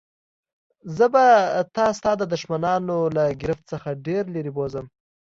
[0.97, 1.25] زه به
[1.75, 4.85] تا ستا د دښمنانو له ګرفت څخه ډېر لیري بوزم.